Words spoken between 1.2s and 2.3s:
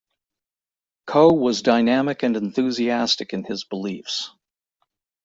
was dynamic